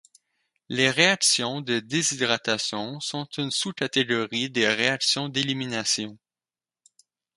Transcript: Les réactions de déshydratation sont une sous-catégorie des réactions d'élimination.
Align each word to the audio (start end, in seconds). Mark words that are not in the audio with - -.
Les 0.67 0.89
réactions 0.89 1.61
de 1.61 1.79
déshydratation 1.79 2.99
sont 3.01 3.25
une 3.37 3.51
sous-catégorie 3.51 4.49
des 4.49 4.67
réactions 4.67 5.29
d'élimination. 5.29 6.17